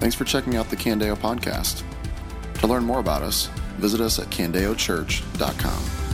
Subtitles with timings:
[0.00, 1.82] Thanks for checking out the Candeo podcast.
[2.60, 3.46] To learn more about us,
[3.78, 6.08] visit us at candeochurch.com.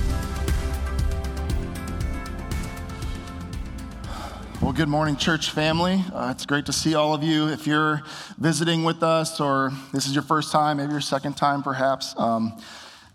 [4.62, 6.02] Well, good morning, church family.
[6.14, 7.48] Uh, it's great to see all of you.
[7.48, 8.00] If you're
[8.38, 12.58] visiting with us, or this is your first time, maybe your second time perhaps, um,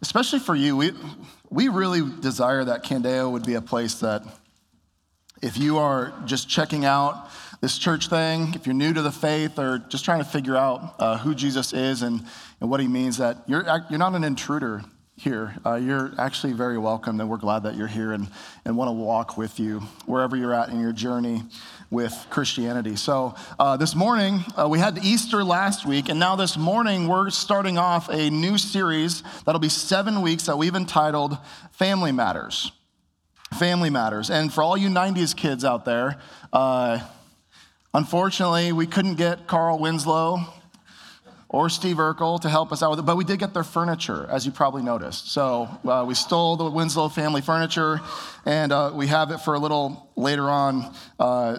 [0.03, 0.91] especially for you, we,
[1.49, 4.21] we really desire that Candeo would be a place that
[5.41, 7.29] if you are just checking out
[7.61, 10.95] this church thing, if you're new to the faith or just trying to figure out
[10.99, 12.23] uh, who Jesus is and,
[12.61, 14.81] and what he means, that you're, you're not an intruder
[15.17, 15.53] here.
[15.65, 18.29] Uh, you're actually very welcome, and we're glad that you're here and,
[18.63, 21.43] and want to walk with you wherever you're at in your journey
[21.89, 22.95] with Christianity.
[22.95, 27.29] So, uh, this morning, uh, we had Easter last week, and now this morning, we're
[27.31, 31.37] starting off a new series that'll be seven weeks that we've entitled
[31.71, 32.71] Family Matters.
[33.57, 34.29] Family Matters.
[34.29, 36.17] And for all you 90s kids out there,
[36.53, 36.99] uh,
[37.93, 40.45] unfortunately, we couldn't get Carl Winslow
[41.49, 44.27] or Steve Urkel to help us out with it, but we did get their furniture,
[44.29, 45.31] as you probably noticed.
[45.31, 47.99] So uh, we stole the Winslow family furniture,
[48.45, 51.57] and uh, we have it for a little later on uh,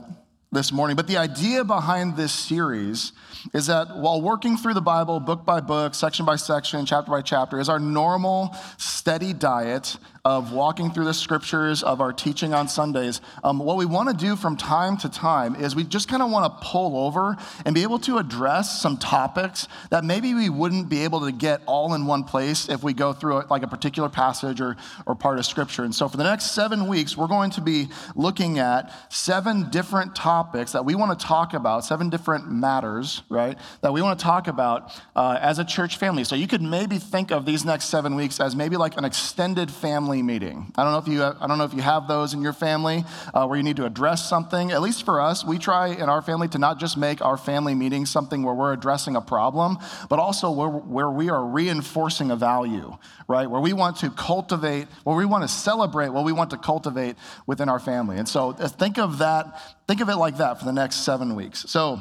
[0.52, 0.96] this morning.
[0.96, 3.12] But the idea behind this series
[3.54, 7.22] is that while working through the Bible book by book, section by section, chapter by
[7.22, 12.68] chapter, is our normal, steady diet of walking through the scriptures, of our teaching on
[12.68, 16.22] Sundays, um, what we want to do from time to time is we just kind
[16.22, 20.50] of want to pull over and be able to address some topics that maybe we
[20.50, 23.68] wouldn't be able to get all in one place if we go through like a
[23.68, 25.84] particular passage or, or part of scripture.
[25.84, 30.14] And so for the next seven weeks, we're going to be looking at seven different
[30.14, 34.24] topics that we want to talk about, seven different matters, right, that we want to
[34.24, 36.24] talk about uh, as a church family.
[36.24, 39.70] So you could maybe think of these next seven weeks as maybe like an extended
[39.70, 40.72] family family meeting.
[40.76, 43.04] I don't know if you, I don't know if you have those in your family
[43.34, 44.72] uh, where you need to address something.
[44.72, 47.74] At least for us, we try in our family to not just make our family
[47.74, 52.36] meeting something where we're addressing a problem, but also where, where we are reinforcing a
[52.36, 52.96] value,
[53.28, 53.50] right?
[53.50, 57.16] Where we want to cultivate, where we want to celebrate what we want to cultivate
[57.46, 58.16] within our family.
[58.16, 61.34] And so uh, think of that, think of it like that for the next seven
[61.34, 61.68] weeks.
[61.68, 62.00] So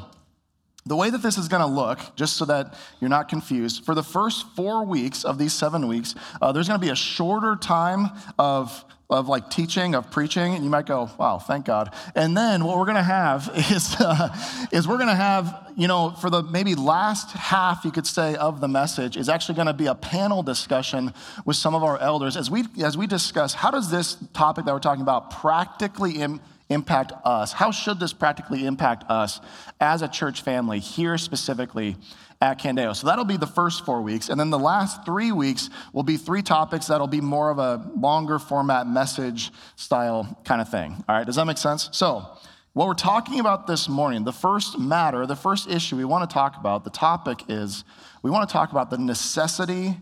[0.86, 3.96] the way that this is going to look, just so that you're not confused, for
[3.96, 7.56] the first four weeks of these seven weeks, uh, there's going to be a shorter
[7.56, 11.92] time of of like teaching, of preaching, and you might go, wow, thank God.
[12.14, 14.28] And then what we're gonna have is, uh,
[14.70, 18.60] is we're gonna have, you know, for the maybe last half, you could say, of
[18.60, 21.12] the message is actually gonna be a panel discussion
[21.44, 24.72] with some of our elders as we, as we discuss how does this topic that
[24.72, 27.52] we're talking about practically Im- impact us?
[27.52, 29.40] How should this practically impact us
[29.80, 31.96] as a church family here specifically
[32.40, 32.96] at Candeo?
[32.96, 34.28] So that'll be the first four weeks.
[34.28, 37.90] And then the last three weeks will be three topics that'll be more of a
[37.96, 41.04] longer format message style kind of thing.
[41.08, 41.90] All right, does that make sense?
[41.92, 42.26] So,
[42.72, 46.32] what we're talking about this morning, the first matter, the first issue we want to
[46.32, 47.82] talk about, the topic is
[48.22, 49.96] we want to talk about the necessity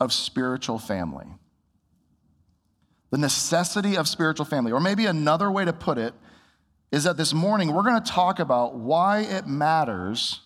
[0.00, 1.26] of spiritual family
[3.10, 4.72] the necessity of spiritual family.
[4.72, 6.14] Or maybe another way to put it
[6.92, 10.40] is that this morning we're going to talk about why it matters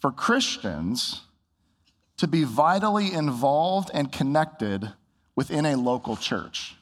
[0.00, 1.22] for Christians
[2.16, 4.92] to be vitally involved and connected
[5.34, 6.76] within a local church.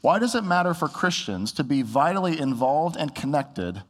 [0.00, 3.82] Why does it matter for Christians to be vitally involved and connected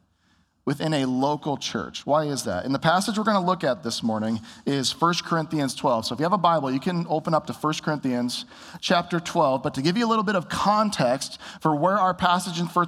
[0.66, 2.06] within a local church.
[2.06, 2.64] Why is that?
[2.64, 6.06] And the passage we're going to look at this morning is 1 Corinthians 12.
[6.06, 8.46] So if you have a Bible, you can open up to 1 Corinthians
[8.80, 9.62] chapter 12.
[9.62, 12.86] But to give you a little bit of context for where our passage in 1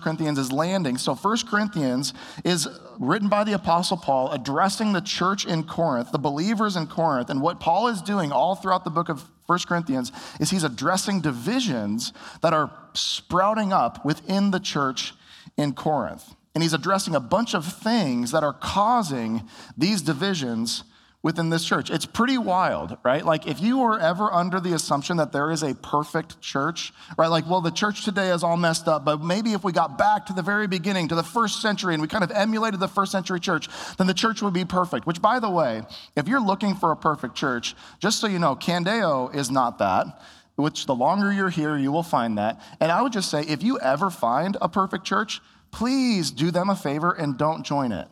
[0.00, 2.12] Corinthians is landing, so 1 Corinthians
[2.44, 2.66] is
[2.98, 7.30] written by the Apostle Paul addressing the church in Corinth, the believers in Corinth.
[7.30, 10.10] And what Paul is doing all throughout the book of 1 Corinthians
[10.40, 15.14] is he's addressing divisions that are sprouting up within the church
[15.56, 16.34] in Corinth.
[16.54, 20.84] And he's addressing a bunch of things that are causing these divisions
[21.22, 21.88] within this church.
[21.88, 23.24] It's pretty wild, right?
[23.24, 27.28] Like, if you were ever under the assumption that there is a perfect church, right?
[27.28, 30.26] Like, well, the church today is all messed up, but maybe if we got back
[30.26, 33.12] to the very beginning, to the first century, and we kind of emulated the first
[33.12, 33.68] century church,
[33.98, 35.06] then the church would be perfect.
[35.06, 35.82] Which, by the way,
[36.16, 40.20] if you're looking for a perfect church, just so you know, Candeo is not that
[40.56, 42.60] which the longer you're here, you will find that.
[42.78, 45.40] And I would just say, if you ever find a perfect church,
[45.72, 48.06] please do them a favor and don't join it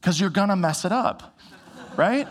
[0.00, 1.38] because you're going to mess it up,
[1.96, 2.28] right?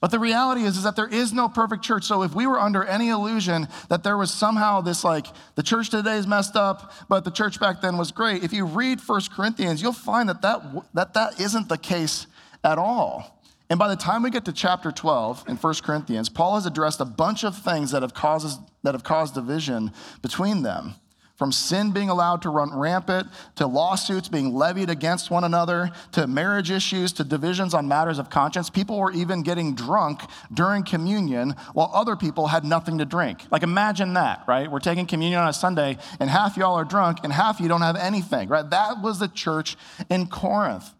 [0.00, 2.04] But the reality is, is that there is no perfect church.
[2.04, 5.90] So if we were under any illusion that there was somehow this like the church
[5.90, 9.32] today is messed up, but the church back then was great, if you read First
[9.32, 10.62] Corinthians, you'll find that that,
[10.94, 12.26] that, that isn't the case
[12.62, 13.42] at all.
[13.68, 17.00] And by the time we get to chapter 12 in First Corinthians, Paul has addressed
[17.00, 20.94] a bunch of things that have, causes, that have caused division between them.
[21.36, 26.26] From sin being allowed to run rampant, to lawsuits being levied against one another, to
[26.26, 28.70] marriage issues, to divisions on matters of conscience.
[28.70, 30.22] People were even getting drunk
[30.52, 33.42] during communion while other people had nothing to drink.
[33.50, 34.70] Like, imagine that, right?
[34.70, 37.82] We're taking communion on a Sunday, and half y'all are drunk, and half you don't
[37.82, 38.68] have anything, right?
[38.68, 39.76] That was the church
[40.08, 40.90] in Corinth.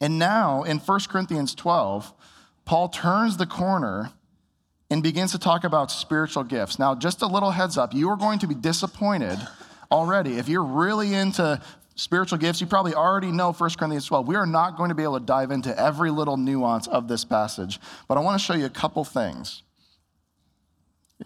[0.00, 2.12] And now in 1 Corinthians 12,
[2.64, 4.12] Paul turns the corner
[4.90, 6.78] and begins to talk about spiritual gifts.
[6.78, 9.38] Now, just a little heads up, you are going to be disappointed
[9.90, 10.36] already.
[10.36, 11.60] If you're really into
[11.94, 14.26] spiritual gifts, you probably already know 1 Corinthians 12.
[14.26, 17.24] We are not going to be able to dive into every little nuance of this
[17.24, 17.78] passage,
[18.08, 19.62] but I want to show you a couple things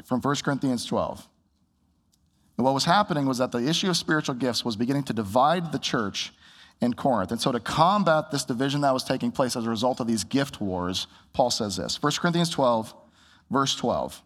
[0.05, 1.27] from 1 Corinthians 12.
[2.57, 5.73] And what was happening was that the issue of spiritual gifts was beginning to divide
[5.73, 6.33] the church
[6.81, 7.31] in Corinth.
[7.33, 10.25] And so, to combat this division that was taking place as a result of these
[10.25, 12.95] gift wars, Paul says this 1 Corinthians 12,
[13.51, 14.23] verse 12.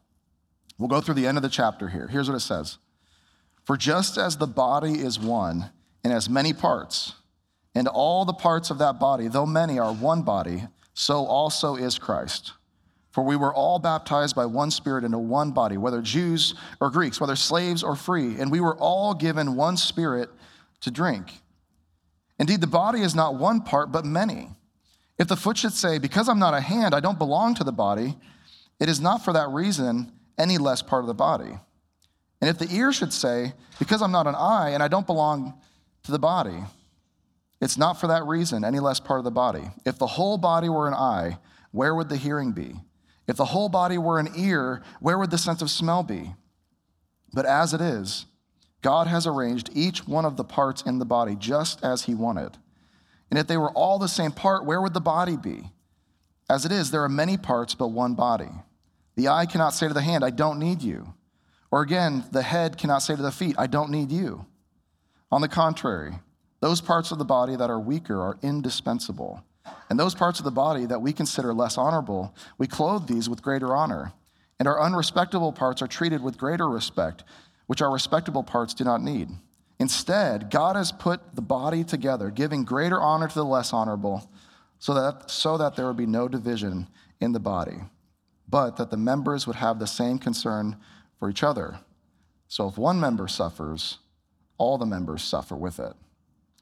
[0.79, 2.07] We'll go through the end of the chapter here.
[2.07, 2.79] Here's what it says
[3.65, 5.71] For just as the body is one
[6.05, 7.15] and has many parts,
[7.75, 11.99] and all the parts of that body, though many, are one body, so also is
[11.99, 12.53] Christ.
[13.11, 17.21] For we were all baptized by one Spirit into one body, whether Jews or Greeks,
[17.21, 20.31] whether slaves or free, and we were all given one Spirit
[20.83, 21.33] to drink.
[22.39, 24.51] Indeed, the body is not one part, but many.
[25.19, 27.73] If the foot should say, Because I'm not a hand, I don't belong to the
[27.73, 28.17] body,
[28.81, 31.59] it is not for that reason any less part of the body.
[32.41, 35.55] And if the ear should say, Because I'm not an eye and I don't belong
[36.05, 36.63] to the body,
[37.61, 39.71] it's not for that reason any less part of the body.
[39.85, 41.39] If the whole body were an eye,
[41.73, 42.75] where would the hearing be?
[43.27, 46.35] If the whole body were an ear, where would the sense of smell be?
[47.33, 48.27] But as it is,
[48.81, 52.57] God has arranged each one of the parts in the body just as He wanted.
[53.29, 55.71] And if they were all the same part, where would the body be?
[56.49, 58.49] As it is, there are many parts, but one body.
[59.19, 61.13] The eye cannot say to the hand, I don't need you.
[61.73, 64.47] Or again, the head cannot say to the feet, I don't need you.
[65.33, 66.21] On the contrary,
[66.61, 69.43] those parts of the body that are weaker are indispensable.
[69.91, 73.43] And those parts of the body that we consider less honorable, we clothe these with
[73.43, 74.13] greater honor.
[74.61, 77.25] And our unrespectable parts are treated with greater respect,
[77.67, 79.31] which our respectable parts do not need.
[79.81, 84.31] Instead, God has put the body together, giving greater honor to the less honorable,
[84.79, 86.87] so that, so that there would be no division
[87.21, 87.81] in the body
[88.49, 90.77] but that the members would have the same concern
[91.19, 91.81] for each other.
[92.49, 93.99] So if one member suffers,
[94.57, 95.93] all the members suffer with it.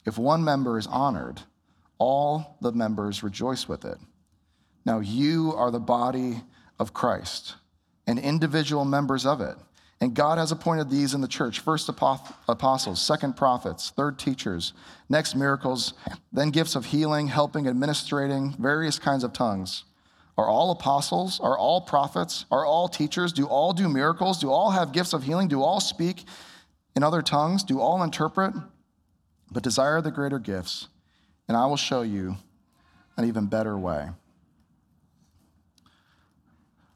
[0.04, 1.42] If one member is honored,
[1.98, 3.98] all the members rejoice with it.
[4.84, 6.42] Now you are the body
[6.78, 7.54] of Christ
[8.06, 9.56] and individual members of it.
[9.98, 14.74] And God has appointed these in the church first apostles, second prophets, third teachers,
[15.08, 15.94] next miracles,
[16.30, 19.84] then gifts of healing, helping, administrating, various kinds of tongues.
[20.38, 21.40] Are all apostles?
[21.40, 22.44] Are all prophets?
[22.50, 23.32] Are all teachers?
[23.32, 24.38] Do all do miracles?
[24.38, 25.48] Do all have gifts of healing?
[25.48, 26.24] Do all speak
[26.94, 27.62] in other tongues?
[27.62, 28.54] Do all interpret?
[29.50, 30.88] But desire the greater gifts,
[31.48, 32.36] and I will show you
[33.16, 34.10] an even better way.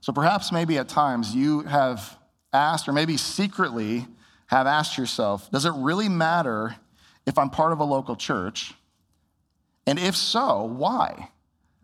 [0.01, 2.19] So perhaps maybe at times you have
[2.53, 4.07] asked, or maybe secretly
[4.49, 6.77] have asked yourself, does it really matter
[7.27, 8.75] if I'm part of a local church?
[9.87, 11.29] And if so, why?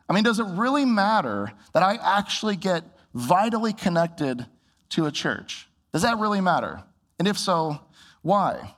[0.08, 4.46] I mean, does it really matter that I actually get vitally connected
[4.90, 5.68] to a church?
[5.92, 6.82] Does that really matter?
[7.18, 7.80] And if so,
[8.22, 8.74] why?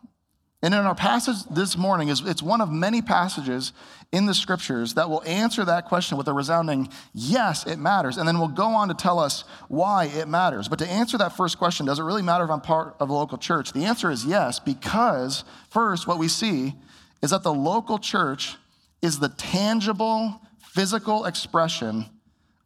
[0.63, 3.73] And in our passage this morning, is it's one of many passages
[4.11, 8.17] in the scriptures that will answer that question with a resounding yes, it matters.
[8.17, 10.67] And then we'll go on to tell us why it matters.
[10.67, 13.13] But to answer that first question, does it really matter if I'm part of a
[13.13, 13.73] local church?
[13.73, 16.75] The answer is yes, because first, what we see
[17.23, 18.57] is that the local church
[19.01, 22.07] is the tangible physical expression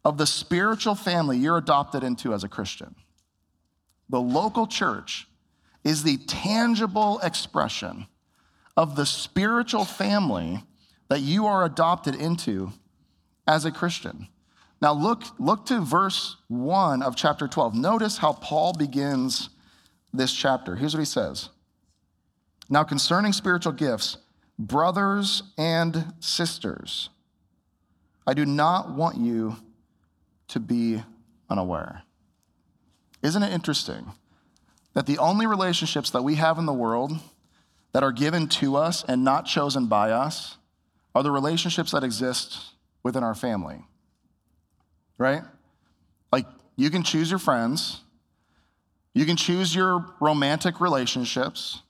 [0.03, 2.95] of the spiritual family you're adopted into as a Christian.
[4.09, 5.27] The local church
[5.83, 8.07] is the tangible expression
[8.75, 10.63] of the spiritual family
[11.09, 12.71] that you are adopted into
[13.47, 14.27] as a Christian.
[14.81, 17.75] Now look, look to verse 1 of chapter 12.
[17.75, 19.49] Notice how Paul begins
[20.13, 20.75] this chapter.
[20.75, 21.49] Here's what he says.
[22.69, 24.17] Now concerning spiritual gifts,
[24.59, 27.09] brothers and sisters,
[28.25, 29.57] I do not want you
[30.49, 31.03] to be
[31.49, 32.03] unaware.
[33.21, 34.11] Isn't it interesting
[34.93, 37.13] that the only relationships that we have in the world
[37.93, 40.57] that are given to us and not chosen by us
[41.15, 42.59] are the relationships that exist
[43.01, 43.85] within our family?
[45.17, 45.43] Right?
[46.31, 48.01] Like, you can choose your friends,
[49.13, 51.81] you can choose your romantic relationships,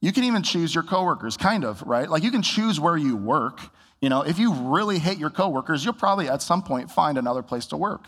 [0.00, 2.08] you can even choose your coworkers, kind of, right?
[2.08, 3.60] Like, you can choose where you work.
[4.00, 7.42] You know, if you really hate your coworkers, you'll probably at some point find another
[7.42, 8.06] place to work.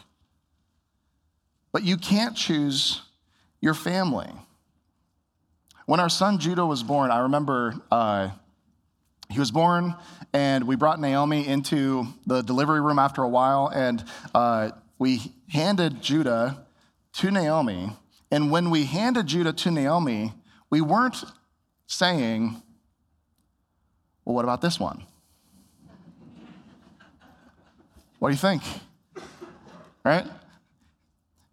[1.72, 3.02] But you can't choose
[3.60, 4.30] your family.
[5.86, 8.30] when our son Judah was born, I remember uh,
[9.28, 9.96] he was born,
[10.32, 14.04] and we brought Naomi into the delivery room after a while, and
[14.34, 16.64] uh, we handed Judah
[17.14, 17.90] to Naomi.
[18.30, 20.32] And when we handed Judah to Naomi,
[20.68, 21.24] we weren't
[21.86, 22.62] saying,
[24.24, 25.04] Well, what about this one?
[28.20, 28.62] What do you think?
[30.04, 30.24] Right?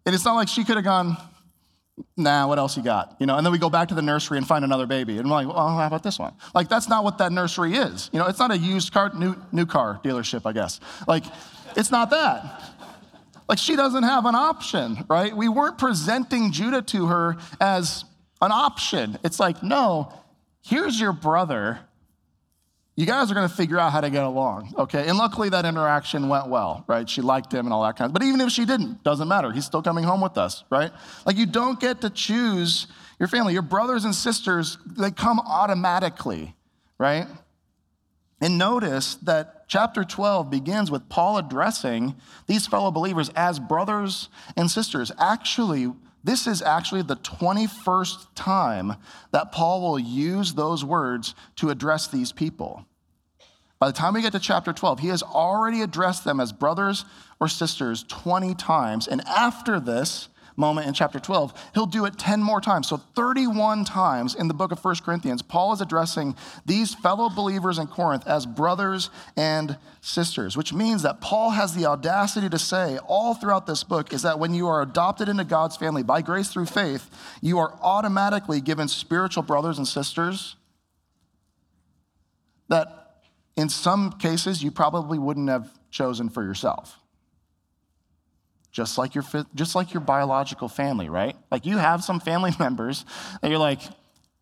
[0.06, 1.16] And it's not like she could have gone,
[2.16, 3.16] nah, what else you got?
[3.18, 5.18] You know, and then we go back to the nursery and find another baby.
[5.18, 6.34] And we're like, well, how about this one?
[6.54, 8.10] Like, that's not what that nursery is.
[8.12, 10.78] You know, it's not a used car, new, new car dealership, I guess.
[11.06, 11.24] Like,
[11.74, 12.62] it's not that.
[13.48, 15.34] Like, she doesn't have an option, right?
[15.34, 18.04] We weren't presenting Judah to her as
[18.42, 19.18] an option.
[19.24, 20.12] It's like, no,
[20.62, 21.80] here's your brother
[22.98, 25.06] you guys are going to figure out how to get along, okay?
[25.06, 27.08] And luckily that interaction went well, right?
[27.08, 29.52] She liked him and all that kind of, but even if she didn't, doesn't matter.
[29.52, 30.90] He's still coming home with us, right?
[31.24, 32.88] Like you don't get to choose
[33.20, 33.52] your family.
[33.52, 36.56] Your brothers and sisters, they come automatically,
[36.98, 37.28] right?
[38.40, 42.16] And notice that chapter 12 begins with Paul addressing
[42.48, 45.12] these fellow believers as brothers and sisters.
[45.20, 45.92] Actually,
[46.24, 48.96] this is actually the 21st time
[49.30, 52.84] that Paul will use those words to address these people.
[53.78, 57.04] By the time we get to chapter 12, he has already addressed them as brothers
[57.40, 59.06] or sisters 20 times.
[59.06, 62.88] And after this moment in chapter 12, he'll do it 10 more times.
[62.88, 66.34] So 31 times in the book of 1 Corinthians, Paul is addressing
[66.66, 71.86] these fellow believers in Corinth as brothers and sisters, which means that Paul has the
[71.86, 75.76] audacity to say all throughout this book is that when you are adopted into God's
[75.76, 77.08] family by grace through faith,
[77.40, 80.56] you are automatically given spiritual brothers and sisters
[82.68, 83.07] that
[83.58, 86.96] in some cases you probably wouldn't have chosen for yourself.
[88.70, 91.34] Just like your, just like your biological family, right?
[91.50, 93.04] Like you have some family members
[93.42, 93.80] that you're like,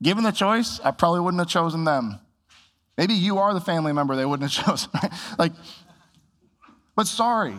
[0.02, 2.20] given the choice, I probably wouldn't have chosen them.
[2.98, 4.90] Maybe you are the family member they wouldn't have chosen.
[4.92, 5.12] Right?
[5.38, 5.52] Like,
[6.94, 7.56] but sorry,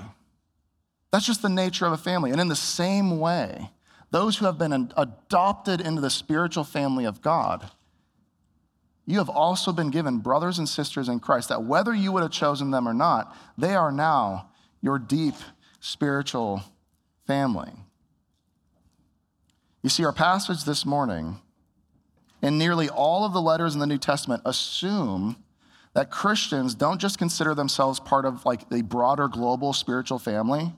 [1.11, 2.29] that's just the nature of a family.
[2.29, 3.71] And in the same way,
[4.11, 7.71] those who have been adopted into the spiritual family of God
[9.07, 12.31] you have also been given brothers and sisters in Christ that whether you would have
[12.31, 14.49] chosen them or not, they are now
[14.81, 15.35] your deep
[15.79, 16.61] spiritual
[17.25, 17.71] family.
[19.81, 21.39] You see, our passage this morning
[22.41, 25.37] and nearly all of the letters in the New Testament assume
[25.93, 30.73] that Christians don't just consider themselves part of like the broader global spiritual family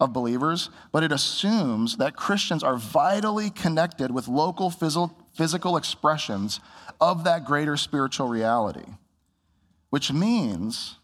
[0.00, 5.16] of believers, but it assumes that Christians are vitally connected with local physical
[5.76, 6.60] expressions
[7.00, 8.86] of that greater spiritual reality,
[9.90, 10.96] which means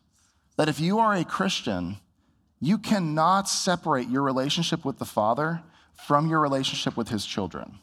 [0.56, 1.96] that if you are a Christian,
[2.60, 5.62] you cannot separate your relationship with the Father
[6.06, 7.78] from your relationship with His children.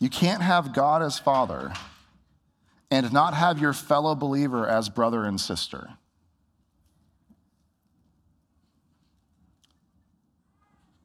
[0.00, 1.72] You can't have God as Father
[2.90, 5.90] and not have your fellow believer as brother and sister.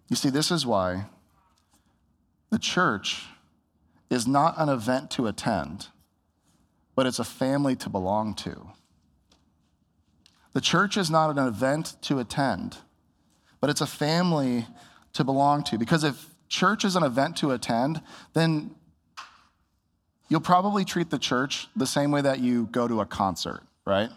[0.10, 1.06] You see, this is why
[2.54, 3.26] the church
[4.12, 5.88] is not an event to attend,
[6.96, 8.68] but it's a family to belong to.
[10.54, 12.78] The church is not an event to attend,
[13.60, 14.68] but it's a family
[15.14, 15.80] to belong to.
[15.80, 18.76] Because if church is an event to attend, then
[20.30, 24.12] you'll probably treat the church the same way that you go to a concert, right?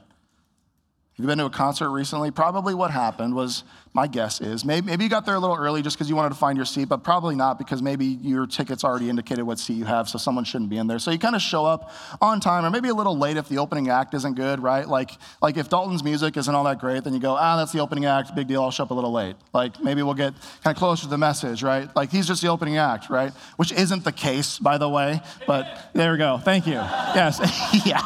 [1.18, 2.30] You've been to a concert recently?
[2.30, 5.80] Probably what happened was, my guess is, maybe, maybe you got there a little early
[5.80, 8.85] just because you wanted to find your seat, but probably not because maybe your ticket's
[8.85, 10.99] already indicated what seat you have, so someone shouldn't be in there.
[10.99, 13.56] So you kind of show up on time, or maybe a little late if the
[13.56, 14.87] opening act isn't good, right?
[14.87, 17.80] Like, like if Dalton's music isn't all that great, then you go, ah, that's the
[17.80, 19.37] opening act, big deal, I'll show up a little late.
[19.54, 21.88] Like maybe we'll get kind of closer to the message, right?
[21.96, 23.32] Like he's just the opening act, right?
[23.56, 26.37] Which isn't the case, by the way, but there we go.
[26.37, 26.75] Thank you.
[26.75, 27.40] Yes.
[27.87, 28.02] yeah.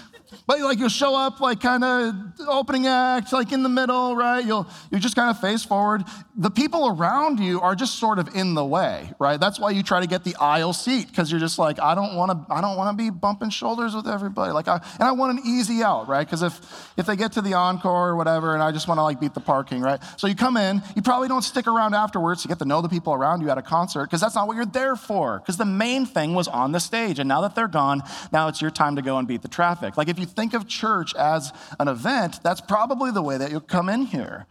[0.46, 2.14] But like you'll show up like kind of
[2.46, 4.44] opening act, like in the middle, right?
[4.44, 6.04] You'll you just kind of face forward.
[6.36, 9.40] The people around you are just sort of in the way, right?
[9.40, 12.14] That's why you try to get the aisle seat because you're just like, I don't
[12.14, 14.52] want to, I don't want to be bumping shoulders with everybody.
[14.52, 16.26] Like, I, and I want an easy out, right?
[16.26, 19.02] Because if if they get to the encore or whatever, and I just want to
[19.02, 20.00] like beat the parking, right?
[20.18, 22.88] So you come in, you probably don't stick around afterwards to get to know the
[22.90, 25.38] people around you at a concert because that's not what you're there for.
[25.38, 28.60] Because the main thing was on the stage, and now that they're gone, now it's
[28.60, 29.96] your time to go and beat the traffic.
[29.96, 33.60] Like if you think of church as an event, that's probably the way that you'll
[33.60, 34.46] come in here.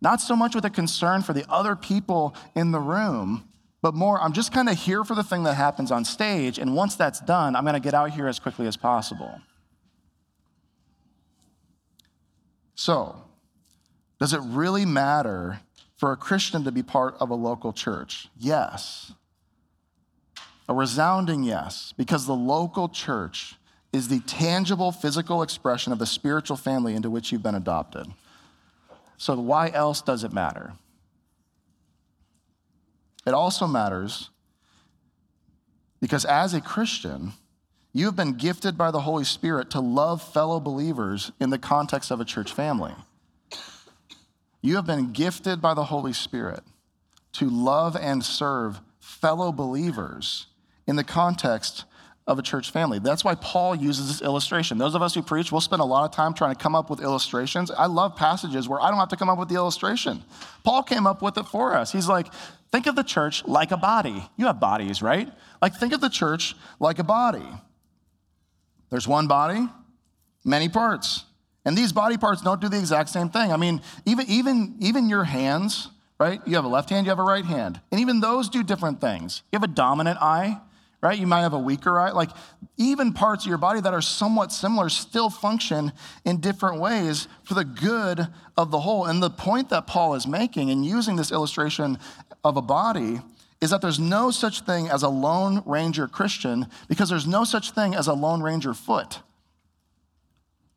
[0.00, 3.48] Not so much with a concern for the other people in the room,
[3.82, 6.58] but more, I'm just kind of here for the thing that happens on stage.
[6.58, 9.40] And once that's done, I'm going to get out here as quickly as possible.
[12.74, 13.22] So,
[14.18, 15.60] does it really matter
[15.96, 18.28] for a Christian to be part of a local church?
[18.38, 19.12] Yes.
[20.68, 23.56] A resounding yes, because the local church
[23.92, 28.06] is the tangible physical expression of the spiritual family into which you've been adopted.
[29.16, 30.74] So, why else does it matter?
[33.26, 34.30] It also matters
[36.00, 37.32] because as a Christian,
[37.92, 42.10] you have been gifted by the Holy Spirit to love fellow believers in the context
[42.10, 42.94] of a church family.
[44.62, 46.62] You have been gifted by the Holy Spirit
[47.32, 50.46] to love and serve fellow believers
[50.86, 51.84] in the context
[52.30, 53.00] of a church family.
[53.00, 54.78] That's why Paul uses this illustration.
[54.78, 56.88] Those of us who preach, we'll spend a lot of time trying to come up
[56.88, 57.72] with illustrations.
[57.72, 60.22] I love passages where I don't have to come up with the illustration.
[60.62, 61.90] Paul came up with it for us.
[61.90, 62.28] He's like,
[62.70, 64.22] think of the church like a body.
[64.36, 65.28] You have bodies, right?
[65.60, 67.48] Like, think of the church like a body.
[68.90, 69.68] There's one body,
[70.44, 71.24] many parts.
[71.64, 73.50] And these body parts don't do the exact same thing.
[73.50, 75.88] I mean, even, even, even your hands,
[76.20, 76.40] right?
[76.46, 77.80] You have a left hand, you have a right hand.
[77.90, 79.42] And even those do different things.
[79.50, 80.60] You have a dominant eye,
[81.02, 81.18] right?
[81.18, 82.10] You might have a weaker eye.
[82.10, 82.30] Like,
[82.76, 85.92] even parts of your body that are somewhat similar still function
[86.24, 89.06] in different ways for the good of the whole.
[89.06, 91.98] And the point that Paul is making in using this illustration
[92.44, 93.20] of a body
[93.60, 97.72] is that there's no such thing as a Lone Ranger Christian because there's no such
[97.72, 99.20] thing as a Lone Ranger foot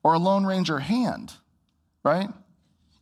[0.03, 1.33] or a Lone Ranger hand,
[2.03, 2.29] right?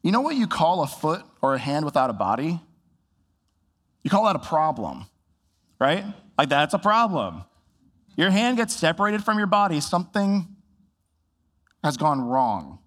[0.04, 2.60] You know what you call a foot or a hand without a body?
[4.04, 5.06] You call that a problem,
[5.80, 6.04] right?
[6.42, 7.44] Like that's a problem.
[8.18, 10.48] Your hand gets separated from your body, something
[11.84, 12.80] has gone wrong.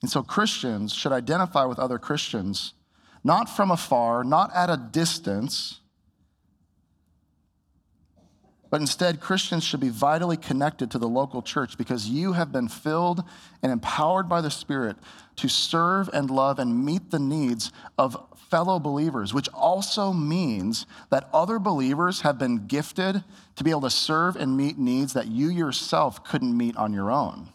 [0.00, 2.74] And so Christians should identify with other Christians,
[3.24, 5.80] not from afar, not at a distance
[8.74, 12.66] but instead, Christians should be vitally connected to the local church because you have been
[12.66, 13.22] filled
[13.62, 14.96] and empowered by the Spirit
[15.36, 18.16] to serve and love and meet the needs of
[18.54, 23.24] fellow believers, which also means that other believers have been gifted
[23.56, 27.10] to be able to serve and meet needs that you yourself couldn't meet on your
[27.10, 27.48] own.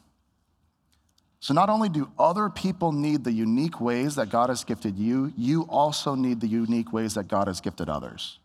[1.40, 5.32] So, not only do other people need the unique ways that God has gifted you,
[5.38, 8.38] you also need the unique ways that God has gifted others.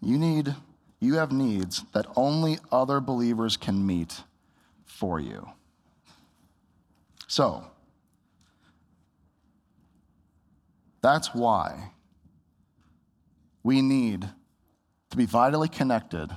[0.00, 0.54] You need,
[0.98, 4.22] you have needs that only other believers can meet
[4.86, 5.46] for you.
[7.26, 7.66] So,
[11.02, 11.92] that's why
[13.62, 14.28] we need
[15.10, 16.30] to be vitally connected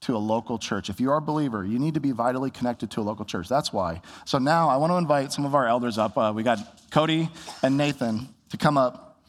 [0.00, 0.88] to a local church.
[0.88, 3.48] If you are a believer, you need to be vitally connected to a local church.
[3.48, 4.00] That's why.
[4.24, 6.16] So now I want to invite some of our elders up.
[6.16, 6.58] Uh, we got
[6.90, 7.28] Cody
[7.62, 9.20] and Nathan to come up.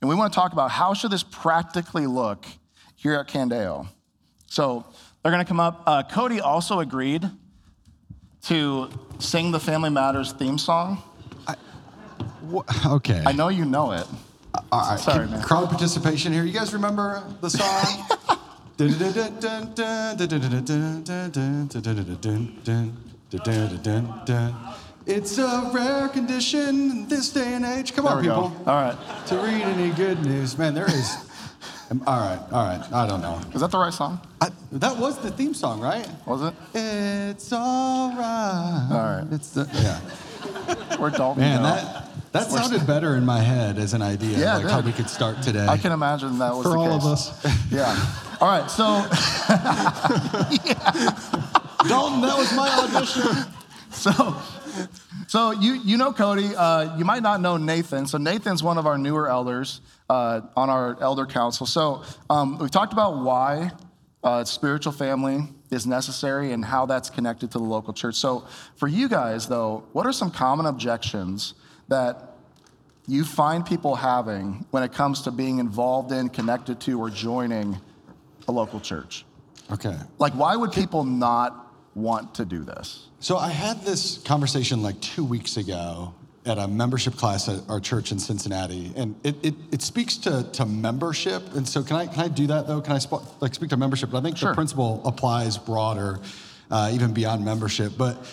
[0.00, 2.44] And we want to talk about how should this practically look
[2.96, 3.88] here at Candeo.
[4.46, 4.84] So
[5.22, 5.82] they're going to come up.
[5.86, 7.28] Uh, Cody also agreed
[8.44, 11.02] to sing the Family Matters theme song.
[12.52, 13.22] Wh- okay.
[13.26, 14.06] I know you know it.
[14.54, 14.98] Uh, all right.
[15.00, 15.42] Sorry, man.
[15.42, 16.44] Crowd participation here.
[16.44, 18.06] You guys remember the song?
[18.78, 18.98] It's
[25.38, 27.94] a rare condition in this day and age.
[27.94, 28.48] Come there on, people.
[28.50, 28.70] Go.
[28.70, 29.26] All right.
[29.28, 30.58] To read any good news.
[30.58, 31.26] Man, there is
[31.90, 32.92] all right, all right.
[32.92, 33.40] I don't know.
[33.54, 34.20] Is that the right song?
[34.40, 36.08] I, that was the theme song, right?
[36.26, 36.54] Was it?
[36.74, 38.88] It's all right.
[38.90, 39.26] All right.
[39.30, 40.96] It's the, yeah.
[40.98, 41.42] We're Dalton.
[41.42, 42.05] Man, that,
[42.36, 45.42] that sounded better in my head as an idea, yeah, like how we could start
[45.42, 45.66] today.
[45.66, 47.04] I can imagine that was For all case.
[47.04, 47.56] of us.
[47.70, 47.96] Yeah.
[48.40, 48.84] All right, so.
[50.64, 50.92] yeah.
[51.88, 53.52] Dalton, that was my audition.
[53.96, 54.36] So,
[55.26, 56.54] so you, you know Cody.
[56.54, 58.06] Uh, you might not know Nathan.
[58.06, 61.64] So Nathan's one of our newer elders uh, on our elder council.
[61.64, 63.70] So um, we talked about why
[64.22, 68.16] uh, spiritual family is necessary and how that's connected to the local church.
[68.16, 68.44] So
[68.76, 71.54] for you guys, though, what are some common objections
[71.88, 72.36] that
[73.06, 77.78] you find people having when it comes to being involved in, connected to, or joining
[78.48, 79.24] a local church?
[79.70, 79.96] Okay.
[80.18, 83.08] Like, why would people not want to do this?
[83.20, 87.80] So I had this conversation like two weeks ago at a membership class at our
[87.80, 91.54] church in Cincinnati, and it, it, it speaks to, to membership.
[91.54, 92.80] And so, can I can I do that though?
[92.80, 94.10] Can I sp- like speak to membership?
[94.10, 94.50] But I think sure.
[94.50, 96.20] the principle applies broader,
[96.70, 97.94] uh, even beyond membership.
[97.98, 98.24] But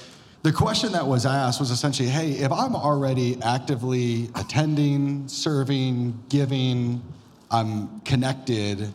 [0.44, 7.02] the question that was asked was essentially, hey, if I'm already actively attending, serving, giving,
[7.50, 8.94] I'm connected,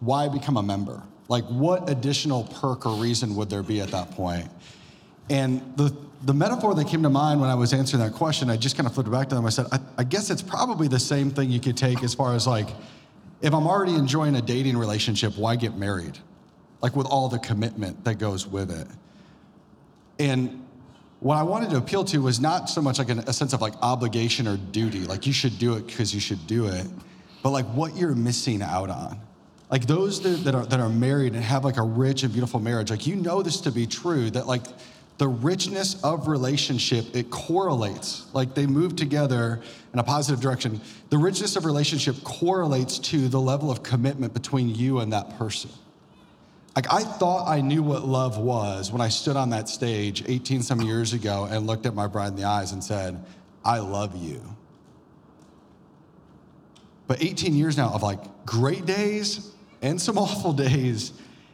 [0.00, 1.02] why become a member?
[1.28, 4.48] Like, what additional perk or reason would there be at that point?
[5.30, 8.56] And the the metaphor that came to mind when I was answering that question, I
[8.56, 9.44] just kind of flipped it back to them.
[9.44, 12.34] I said, I, I guess it's probably the same thing you could take as far
[12.34, 12.68] as like,
[13.42, 16.18] if I'm already enjoying a dating relationship, why get married?
[16.80, 18.88] Like with all the commitment that goes with it.
[20.18, 20.66] And
[21.20, 23.60] what I wanted to appeal to was not so much like an, a sense of
[23.60, 26.86] like obligation or duty, like you should do it because you should do it,
[27.42, 29.20] but like what you're missing out on.
[29.70, 32.60] Like those that, that, are, that are married and have like a rich and beautiful
[32.60, 34.62] marriage, like you know this to be true, that like
[35.18, 38.26] the richness of relationship, it correlates.
[38.34, 40.80] Like they move together in a positive direction.
[41.08, 45.70] The richness of relationship correlates to the level of commitment between you and that person.
[46.76, 50.62] Like I thought I knew what love was when I stood on that stage 18
[50.62, 53.24] some years ago and looked at my bride in the eyes and said,
[53.64, 54.42] I love you.
[57.06, 61.12] But 18 years now of like great days and some awful days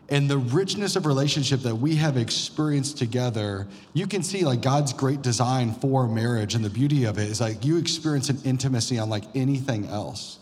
[0.09, 4.93] and the richness of relationship that we have experienced together, you can see like God's
[4.93, 8.97] great design for marriage and the beauty of it is like you experience an intimacy
[8.97, 10.41] unlike anything else.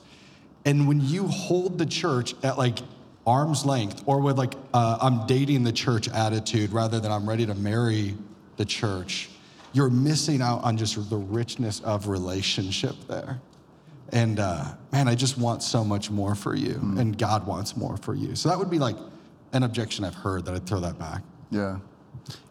[0.64, 2.78] And when you hold the church at like
[3.26, 7.44] arm's length or with like uh, i'm dating the church attitude rather than i'm ready
[7.44, 8.14] to marry
[8.56, 9.30] the church
[9.72, 13.40] you're missing out on just the richness of relationship there.
[14.12, 16.98] And uh, man i just want so much more for you mm.
[16.98, 18.34] and god wants more for you.
[18.34, 18.96] So that would be like
[19.52, 21.22] an objection i've heard that i'd throw that back.
[21.50, 21.78] Yeah.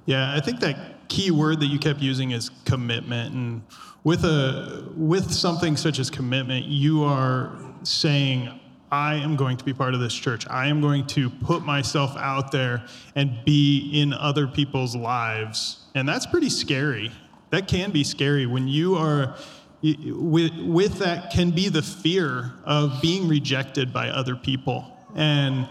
[0.05, 3.33] Yeah i think that key word that you kept using is commitment.
[3.33, 3.61] And
[4.03, 7.51] with a with something such as commitment you are
[7.83, 8.57] saying
[8.91, 10.47] I am going to be part of this church.
[10.49, 12.83] I am going to put myself out there
[13.15, 15.85] and be in other people's lives.
[15.95, 17.11] And that's pretty scary.
[17.51, 19.35] That can be scary when you are,
[19.83, 24.85] with, with that, can be the fear of being rejected by other people.
[25.15, 25.67] And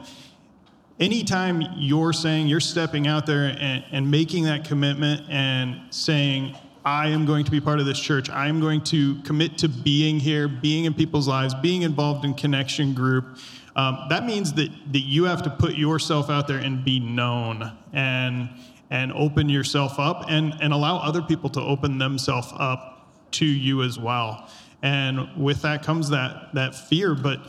[1.00, 7.08] anytime you're saying, you're stepping out there and, and making that commitment and saying, I
[7.08, 8.30] am going to be part of this church.
[8.30, 12.34] I am going to commit to being here, being in people's lives, being involved in
[12.34, 13.38] connection group.
[13.76, 17.72] Um, that means that, that you have to put yourself out there and be known
[17.92, 18.48] and,
[18.90, 23.82] and open yourself up and, and allow other people to open themselves up to you
[23.82, 24.48] as well.
[24.82, 27.40] And with that comes that, that fear, but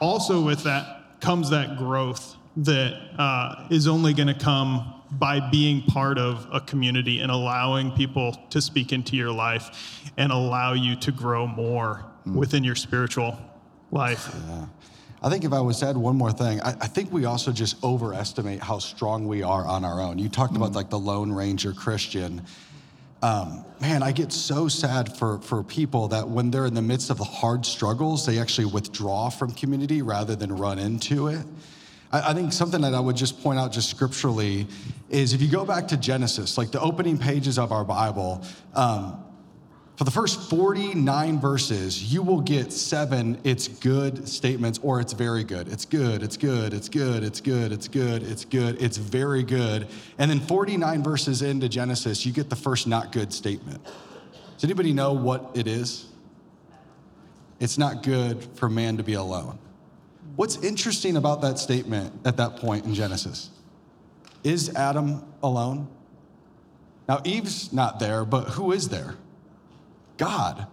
[0.00, 5.82] also with that comes that growth that uh, is only going to come by being
[5.82, 10.96] part of a community and allowing people to speak into your life and allow you
[10.96, 12.34] to grow more mm.
[12.34, 13.38] within your spiritual
[13.90, 14.34] life.
[14.48, 14.66] Yeah.
[15.22, 17.50] I think if I was to add one more thing, I, I, think we also
[17.50, 20.18] just overestimate how strong we are on our own.
[20.18, 20.58] You talked mm.
[20.58, 22.42] about like the Lone Ranger Christian.
[23.20, 27.10] Um, man, I get so sad for, for people that when they're in the midst
[27.10, 31.44] of the hard struggles, they actually withdraw from community rather than run into it.
[32.12, 34.66] I, I think something that I would just point out just scripturally
[35.08, 38.44] is if you go back to Genesis, like the opening pages of our Bible,
[38.74, 39.24] um,
[39.98, 45.42] for the first 49 verses, you will get seven it's good statements or it's very
[45.42, 45.66] good.
[45.66, 49.88] It's good, it's good, it's good, it's good, it's good, it's good, it's very good.
[50.18, 53.82] And then 49 verses into Genesis, you get the first not good statement.
[54.54, 56.06] Does anybody know what it is?
[57.58, 59.58] It's not good for man to be alone.
[60.38, 63.50] What's interesting about that statement at that point in Genesis?
[64.44, 65.88] Is Adam alone?
[67.08, 69.16] Now, Eve's not there, but who is there?
[70.16, 70.68] God.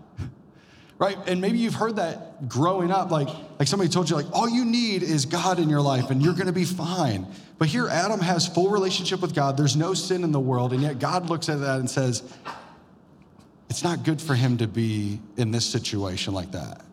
[0.99, 1.17] Right?
[1.25, 4.65] And maybe you've heard that growing up, like, like somebody told you, like, all you
[4.65, 7.25] need is God in your life and you're gonna be fine.
[7.57, 9.57] But here, Adam has full relationship with God.
[9.57, 10.73] There's no sin in the world.
[10.73, 12.21] And yet, God looks at that and says,
[13.71, 16.84] it's not good for him to be in this situation like that.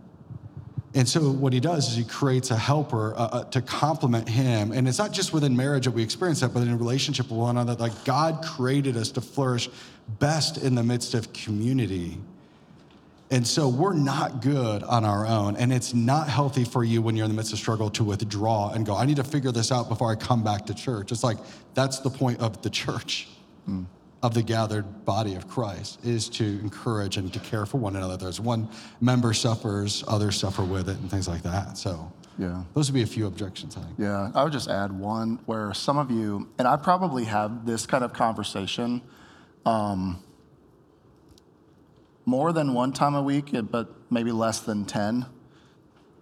[0.94, 4.72] And so, what he does is he creates a helper uh, uh, to complement him.
[4.72, 7.38] And it's not just within marriage that we experience that, but in a relationship with
[7.38, 7.82] one another.
[7.82, 9.70] Like, God created us to flourish
[10.18, 12.18] best in the midst of community.
[13.30, 15.56] And so, we're not good on our own.
[15.56, 18.72] And it's not healthy for you when you're in the midst of struggle to withdraw
[18.72, 21.10] and go, I need to figure this out before I come back to church.
[21.10, 21.38] It's like,
[21.72, 23.28] that's the point of the church.
[23.68, 23.86] Mm
[24.22, 28.16] of the gathered body of Christ is to encourage and to care for one another.
[28.16, 28.68] There's one
[29.00, 31.76] member suffers, others suffer with it, and things like that.
[31.76, 33.76] So, yeah, those would be a few objections.
[33.76, 33.98] I think.
[33.98, 37.84] Yeah, I would just add one where some of you, and I probably have this
[37.84, 39.02] kind of conversation
[39.66, 40.22] um,
[42.24, 45.26] more than one time a week, but maybe less than ten,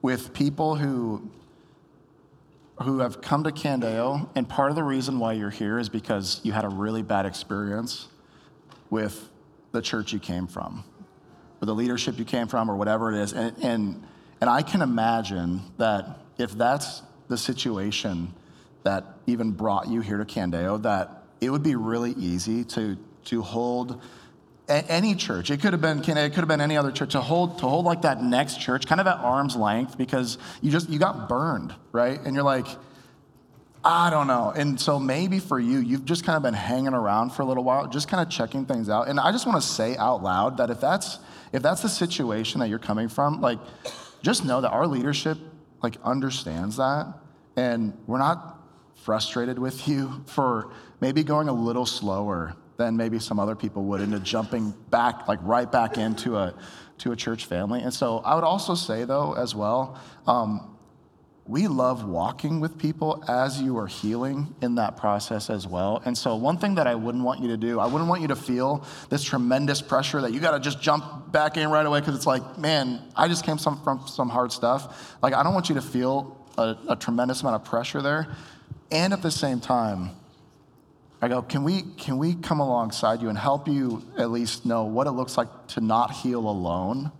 [0.01, 1.31] with people who
[2.83, 6.41] who have come to Candeo, and part of the reason why you're here is because
[6.43, 8.09] you had a really bad experience
[8.89, 9.29] with
[9.73, 10.85] the church you came from,
[11.61, 13.33] or the leadership you came from, or whatever it is.
[13.33, 14.03] And, and,
[14.41, 18.33] and I can imagine that if that's the situation
[18.83, 23.43] that even brought you here to Candeo, that it would be really easy to, to
[23.43, 24.01] hold
[24.71, 25.51] any church.
[25.51, 27.85] It could have been it could have been any other church to hold to hold
[27.85, 31.75] like that next church kind of at arm's length because you just you got burned,
[31.93, 32.21] right?
[32.21, 32.67] And you're like
[33.83, 34.53] I don't know.
[34.55, 37.65] And so maybe for you, you've just kind of been hanging around for a little
[37.65, 39.09] while, just kind of checking things out.
[39.09, 41.19] And I just want to say out loud that if that's
[41.53, 43.59] if that's the situation that you're coming from, like
[44.23, 45.39] just know that our leadership
[45.83, 47.15] like understands that
[47.57, 48.59] and we're not
[48.95, 54.01] frustrated with you for maybe going a little slower than maybe some other people would
[54.01, 56.55] into jumping back like right back into a
[56.97, 57.83] to a church family.
[57.83, 60.77] And so I would also say though as well, um,
[61.47, 66.01] we love walking with people as you are healing in that process as well.
[66.07, 68.29] And so, one thing that I wouldn't want you to do, I wouldn't want you
[68.29, 72.01] to feel this tremendous pressure that you got to just jump back in right away
[72.01, 75.17] because it's like, man, I just came some, from some hard stuff.
[75.23, 78.29] Like, I don't want you to feel a, a tremendous amount of pressure there.
[78.93, 80.11] And at the same time,
[81.23, 84.85] I go, can we, can we come alongside you and help you at least know
[84.85, 87.13] what it looks like to not heal alone?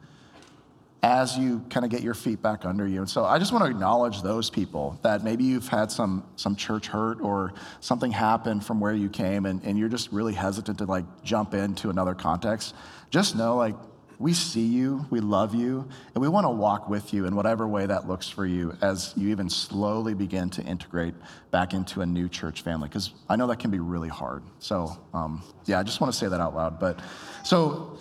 [1.03, 2.99] as you kind of get your feet back under you.
[2.99, 6.57] And so I just want to acknowledge those people that maybe you've had some, some
[6.57, 10.79] church hurt or something happen from where you came and, and you're just really hesitant
[10.79, 12.75] to like jump into another context.
[13.09, 13.77] Just know like
[14.21, 17.67] we see you, we love you, and we want to walk with you in whatever
[17.67, 21.15] way that looks for you as you even slowly begin to integrate
[21.51, 22.87] back into a new church family.
[22.87, 24.43] Because I know that can be really hard.
[24.59, 26.79] So, um, yeah, I just want to say that out loud.
[26.79, 27.01] But
[27.43, 27.99] so,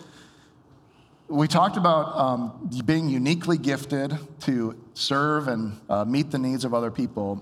[1.29, 6.73] we talked about um, being uniquely gifted to serve and uh, meet the needs of
[6.73, 7.41] other people.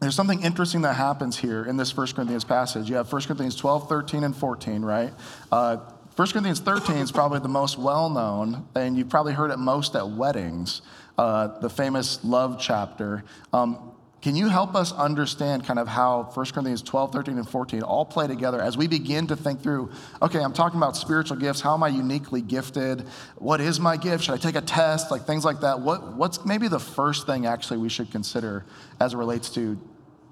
[0.00, 2.90] There's something interesting that happens here in this 1 Corinthians passage.
[2.90, 5.14] You have 1 Corinthians 12, 13, and 14, right?
[5.50, 5.78] Uh,
[6.16, 9.96] 1 Corinthians 13 is probably the most well known, and you've probably heard it most
[9.96, 10.80] at weddings,
[11.18, 13.24] uh, the famous love chapter.
[13.52, 13.90] Um,
[14.22, 18.04] can you help us understand kind of how 1 Corinthians 12, 13, and 14 all
[18.04, 19.90] play together as we begin to think through,
[20.22, 21.60] okay, I'm talking about spiritual gifts.
[21.60, 23.08] How am I uniquely gifted?
[23.36, 24.24] What is my gift?
[24.24, 25.10] Should I take a test?
[25.10, 25.80] Like things like that.
[25.80, 28.64] What, what's maybe the first thing actually we should consider
[29.00, 29.76] as it relates to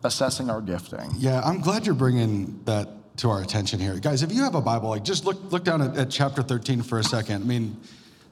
[0.05, 1.11] assessing our gifting?
[1.19, 3.99] Yeah, I'm glad you're bringing that to our attention here.
[3.99, 6.83] Guys, if you have a Bible, like just look, look down at, at chapter 13
[6.83, 7.43] for a second.
[7.43, 7.77] I mean,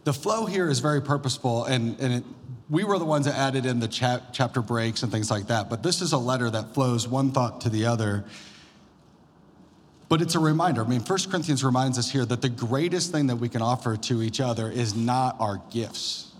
[0.04, 2.24] the flow here is very purposeful and, and it,
[2.70, 5.68] we were the ones that added in the chap- chapter breaks and things like that.
[5.68, 8.24] But this is a letter that flows one thought to the other.
[10.08, 10.84] But it's a reminder.
[10.84, 13.96] I mean, 1 Corinthians reminds us here that the greatest thing that we can offer
[13.96, 16.32] to each other is not our gifts,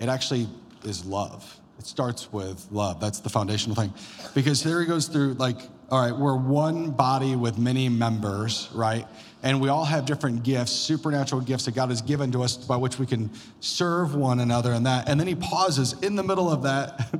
[0.00, 0.48] it actually
[0.84, 1.60] is love.
[1.78, 3.00] It starts with love.
[3.00, 3.92] That's the foundational thing.
[4.34, 5.58] Because here he goes through, like,
[5.90, 9.06] all right, we're one body with many members, right?
[9.42, 12.76] And we all have different gifts, supernatural gifts that God has given to us by
[12.76, 15.08] which we can serve one another and that.
[15.08, 17.14] And then he pauses in the middle of that,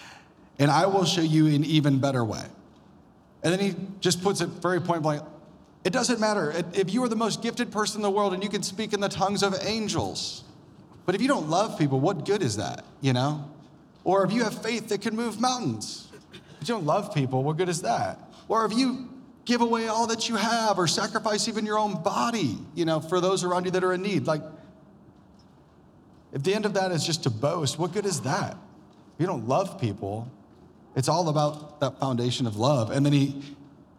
[0.58, 2.44] and I will show you an even better way.
[3.42, 5.22] And then he just puts it very point blank
[5.84, 8.48] it doesn't matter if you are the most gifted person in the world and you
[8.48, 10.42] can speak in the tongues of angels.
[11.04, 13.50] But if you don't love people, what good is that, you know?
[14.02, 16.03] Or if you have faith that can move mountains,
[16.64, 18.18] but you don't love people, what good is that?
[18.48, 19.10] Or if you
[19.44, 23.20] give away all that you have or sacrifice even your own body, you know, for
[23.20, 24.26] those around you that are in need.
[24.26, 24.40] Like,
[26.32, 28.52] if the end of that is just to boast, what good is that?
[28.52, 30.26] If you don't love people,
[30.96, 32.90] it's all about that foundation of love.
[32.90, 33.42] And then he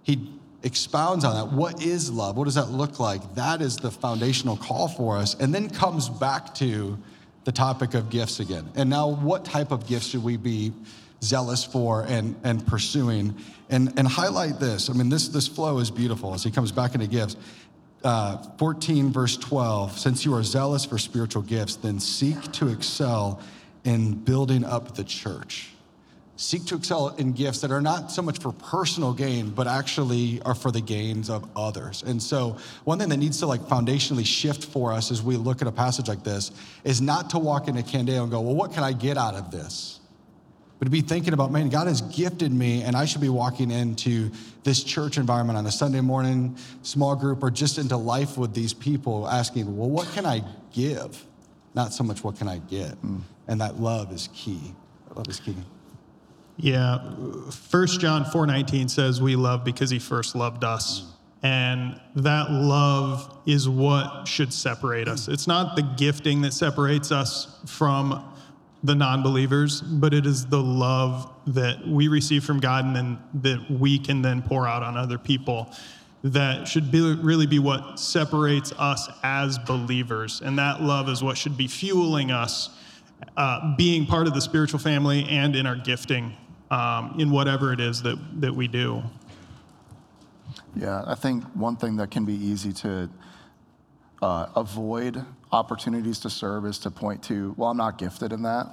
[0.02, 1.56] he expounds on that.
[1.56, 2.36] What is love?
[2.36, 3.36] What does that look like?
[3.36, 5.36] That is the foundational call for us.
[5.36, 6.98] And then comes back to
[7.44, 8.68] the topic of gifts again.
[8.74, 10.74] And now, what type of gifts should we be
[11.24, 13.36] zealous for and, and pursuing?
[13.70, 14.90] And, and highlight this.
[14.90, 17.36] I mean, this, this flow is beautiful as he comes back into gifts.
[18.04, 23.42] Uh, 14, verse 12 Since you are zealous for spiritual gifts, then seek to excel
[23.84, 25.72] in building up the church.
[26.38, 30.42] Seek to excel in gifts that are not so much for personal gain, but actually
[30.42, 32.04] are for the gains of others.
[32.06, 35.62] And so, one thing that needs to like foundationally shift for us as we look
[35.62, 36.52] at a passage like this
[36.84, 39.50] is not to walk into Candeo and go, well, what can I get out of
[39.50, 39.95] this?
[40.78, 43.72] But to be thinking about, man, God has gifted me, and I should be walking
[43.72, 44.30] into
[44.64, 48.74] this church environment on a Sunday morning, small group, or just into life with these
[48.74, 51.24] people, asking, well, what can I give?
[51.76, 53.02] Not so much what can I get.
[53.02, 53.22] Mm.
[53.48, 54.74] And that love is key.
[55.16, 55.56] Love is key.
[56.58, 57.00] Yeah.
[57.52, 61.12] First John 4:19 says we love because he first loved us.
[61.44, 65.28] And that love is what should separate us.
[65.28, 68.24] It's not the gifting that separates us from
[68.86, 73.20] the non believers, but it is the love that we receive from God and then
[73.42, 75.72] that we can then pour out on other people
[76.24, 80.42] that should be, really be what separates us as believers.
[80.42, 82.70] And that love is what should be fueling us
[83.38, 86.36] uh, being part of the spiritual family and in our gifting
[86.72, 89.04] um, in whatever it is that, that we do.
[90.76, 93.10] Yeah, I think one thing that can be easy to
[94.22, 95.24] uh, avoid
[95.56, 98.68] opportunities to serve is to point to, well, I'm not gifted in that,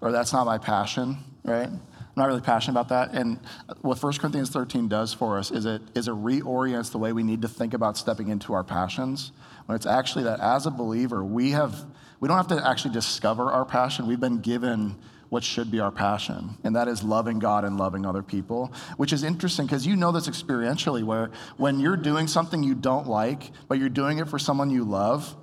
[0.00, 1.68] or that's not my passion, right?
[1.68, 1.80] I'm
[2.14, 3.18] not really passionate about that.
[3.18, 3.40] And
[3.80, 7.22] what 1 Corinthians 13 does for us is it, is it reorients the way we
[7.22, 9.32] need to think about stepping into our passions.
[9.66, 11.84] When it's actually that as a believer, we have
[12.20, 14.06] we don't have to actually discover our passion.
[14.06, 14.94] We've been given
[15.28, 19.12] what should be our passion, and that is loving God and loving other people, which
[19.12, 23.50] is interesting because you know this experientially where when you're doing something you don't like,
[23.68, 25.36] but you're doing it for someone you love,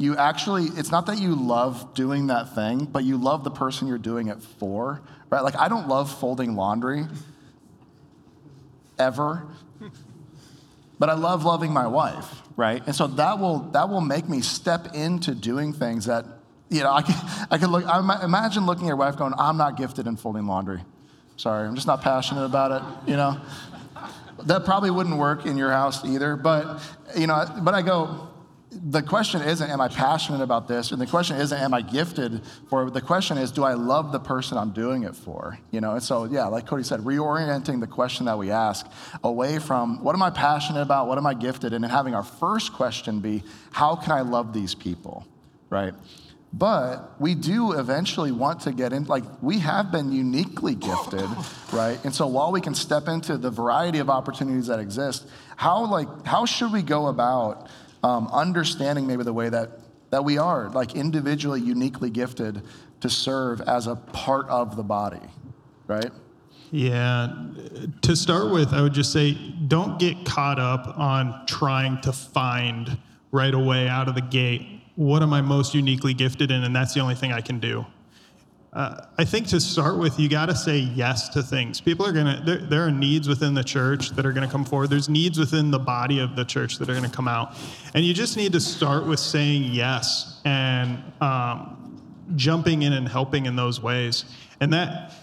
[0.00, 3.86] you actually, it's not that you love doing that thing, but you love the person
[3.86, 5.42] you're doing it for, right?
[5.42, 7.04] Like, I don't love folding laundry
[8.98, 9.46] ever,
[10.98, 12.82] but I love loving my wife, right?
[12.86, 16.24] And so that will, that will make me step into doing things that
[16.70, 17.16] you know, I can,
[17.50, 20.46] I can look, I imagine looking at your wife going, I'm not gifted in folding
[20.46, 20.80] laundry.
[21.36, 23.38] Sorry, I'm just not passionate about it, you know?
[24.44, 26.80] That probably wouldn't work in your house either, but,
[27.14, 28.29] you know, but I go,
[28.70, 30.92] the question isn't, am I passionate about this?
[30.92, 32.94] And the question isn't, am I gifted for it?
[32.94, 35.58] The question is, do I love the person I'm doing it for?
[35.72, 38.86] You know, and so, yeah, like Cody said, reorienting the question that we ask
[39.24, 41.08] away from what am I passionate about?
[41.08, 41.72] What am I gifted?
[41.72, 45.26] And then having our first question be, how can I love these people?
[45.68, 45.94] Right?
[46.52, 51.28] But we do eventually want to get in, like, we have been uniquely gifted,
[51.72, 51.98] right?
[52.04, 56.08] And so while we can step into the variety of opportunities that exist, how, like,
[56.26, 57.68] how should we go about
[58.02, 59.70] um, understanding maybe the way that,
[60.10, 62.62] that we are, like, individually, uniquely gifted
[63.00, 65.20] to serve as a part of the body,
[65.86, 66.10] right?
[66.70, 67.34] Yeah.
[68.02, 69.32] To start with, I would just say
[69.66, 72.98] don't get caught up on trying to find
[73.32, 76.92] right away out of the gate what am I most uniquely gifted in, and that's
[76.92, 77.86] the only thing I can do.
[78.72, 81.80] Uh, I think to start with, you got to say yes to things.
[81.80, 84.52] People are going to, there, there, are needs within the church that are going to
[84.52, 84.90] come forward.
[84.90, 87.56] There's needs within the body of the church that are going to come out.
[87.94, 92.00] And you just need to start with saying yes and um,
[92.36, 94.24] jumping in and helping in those ways.
[94.60, 95.14] And that,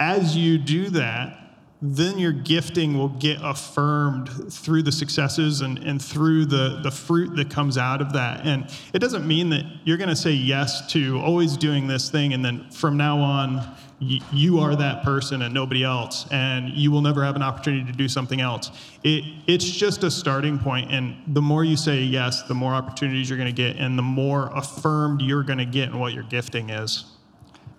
[0.00, 1.43] as you do that,
[1.82, 7.36] then your gifting will get affirmed through the successes and, and through the, the fruit
[7.36, 8.46] that comes out of that.
[8.46, 12.32] And it doesn't mean that you're going to say yes to always doing this thing,
[12.32, 13.56] and then from now on,
[14.00, 17.84] y- you are that person and nobody else, and you will never have an opportunity
[17.84, 18.70] to do something else.
[19.02, 23.28] It, it's just a starting point, and the more you say yes, the more opportunities
[23.28, 26.24] you're going to get, and the more affirmed you're going to get in what your
[26.24, 27.04] gifting is.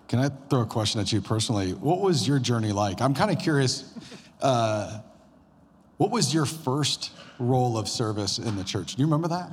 [0.08, 1.72] Can I throw a question at you personally?
[1.72, 3.00] What was your journey like?
[3.00, 3.92] I'm kind of curious.
[4.40, 5.00] Uh,
[5.96, 8.94] what was your first role of service in the church?
[8.94, 9.50] Do you remember that?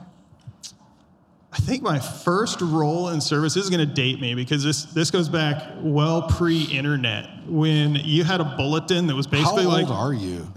[1.52, 5.12] I think my first role in service is going to date me because this this
[5.12, 9.86] goes back well pre-internet when you had a bulletin that was basically How like.
[9.88, 10.48] How old are you?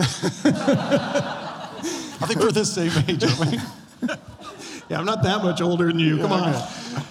[2.19, 3.59] I think we're the same age, aren't we?
[4.89, 6.17] yeah, I'm not that much older than you.
[6.17, 6.55] Come yeah, on.
[6.55, 7.07] Okay.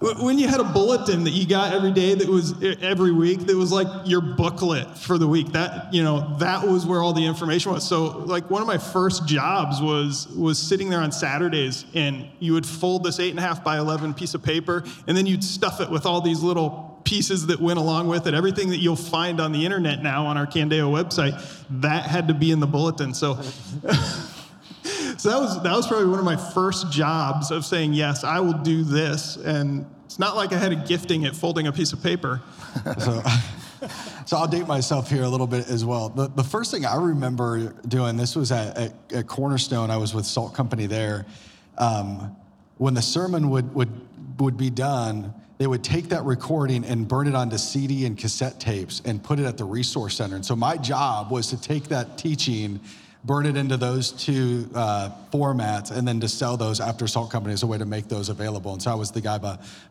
[0.00, 3.56] When you had a bulletin that you got every day that was every week that
[3.56, 7.24] was like your booklet for the week that you know that was where all the
[7.24, 7.86] information was.
[7.86, 12.54] So like one of my first jobs was was sitting there on saturdays and you
[12.54, 15.44] would fold this eight and a half by 11 piece of paper and then you'd
[15.44, 18.34] stuff it with all these little pieces that went along with it.
[18.34, 22.34] Everything that you'll find on the internet now on our candeo website that had to
[22.34, 23.14] be in the bulletin.
[23.14, 23.34] So
[25.24, 28.40] so that was that was probably one of my first jobs of saying yes, I
[28.40, 31.94] will do this, and it's not like I had a gifting at folding a piece
[31.94, 32.42] of paper.
[32.98, 33.22] so,
[34.26, 36.10] so I'll date myself here a little bit as well.
[36.10, 39.90] The, the first thing I remember doing this was at, at, at Cornerstone.
[39.90, 41.24] I was with Salt Company there.
[41.78, 42.36] Um,
[42.76, 43.88] when the sermon would would
[44.38, 48.60] would be done, they would take that recording and burn it onto CD and cassette
[48.60, 50.36] tapes and put it at the resource center.
[50.36, 52.78] And so my job was to take that teaching
[53.24, 57.54] burn it into those two uh, formats, and then to sell those after Salt Company
[57.54, 58.72] as a way to make those available.
[58.72, 59.38] And so I was the guy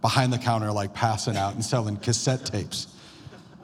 [0.01, 2.87] behind the counter, like passing out and selling cassette tapes.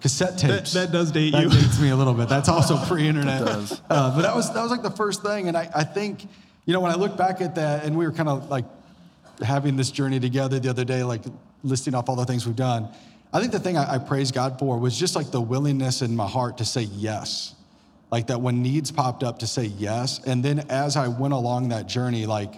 [0.01, 0.73] Cassette tapes.
[0.73, 1.49] That, that does date that you.
[1.49, 2.29] That dates me a little bit.
[2.29, 3.41] That's also pre-internet.
[3.41, 6.23] Uh, but that was that was like the first thing, and I, I think,
[6.65, 8.65] you know, when I look back at that, and we were kind of like
[9.45, 11.21] having this journey together the other day, like
[11.63, 12.89] listing off all the things we've done.
[13.31, 16.15] I think the thing I, I praise God for was just like the willingness in
[16.15, 17.53] my heart to say yes
[18.11, 20.19] like that when needs popped up to say yes.
[20.25, 22.53] And then as I went along that journey, like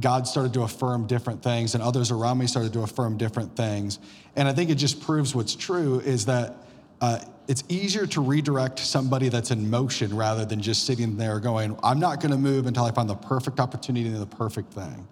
[0.00, 3.98] God started to affirm different things and others around me started to affirm different things.
[4.36, 6.56] And I think it just proves what's true is that
[7.00, 11.76] uh, it's easier to redirect somebody that's in motion rather than just sitting there going,
[11.82, 15.06] I'm not going to move until I find the perfect opportunity and the perfect thing.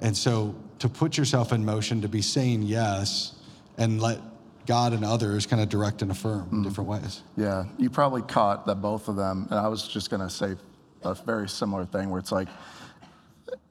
[0.00, 3.34] And so to put yourself in motion, to be saying yes
[3.76, 4.18] and let
[4.66, 6.52] God and others kind of direct and affirm mm.
[6.52, 7.22] in different ways.
[7.36, 10.54] Yeah, you probably caught that both of them, and I was just going to say
[11.02, 12.48] a very similar thing where it's like,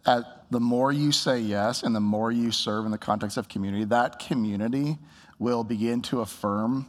[0.06, 3.48] at the more you say yes and the more you serve in the context of
[3.48, 4.98] community, that community
[5.38, 6.88] will begin to affirm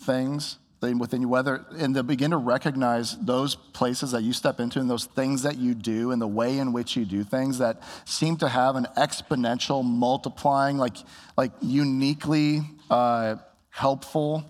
[0.00, 4.78] things within you, whether, and they'll begin to recognize those places that you step into
[4.78, 7.82] and those things that you do and the way in which you do things that
[8.04, 10.96] seem to have an exponential multiplying, like,
[11.36, 12.60] like uniquely
[12.90, 13.36] uh,
[13.70, 14.44] helpful